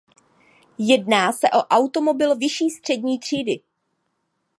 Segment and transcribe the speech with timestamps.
[0.77, 3.59] Jedná se o automobil vyšší střední třídy.